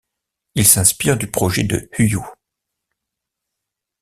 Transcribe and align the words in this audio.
Ils 0.55 0.67
s'inspirent 0.67 1.15
du 1.15 1.27
projet 1.29 1.63
de 1.63 1.87
Huyot. 1.99 2.25